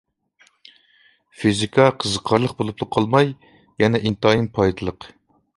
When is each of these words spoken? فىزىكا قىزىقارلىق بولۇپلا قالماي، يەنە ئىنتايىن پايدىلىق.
فىزىكا 1.41 1.85
قىزىقارلىق 2.03 2.57
بولۇپلا 2.63 2.87
قالماي، 2.97 3.31
يەنە 3.85 4.03
ئىنتايىن 4.09 4.53
پايدىلىق. 4.59 5.11